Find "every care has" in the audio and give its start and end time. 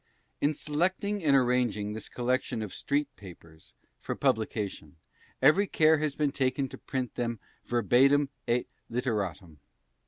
5.43-6.15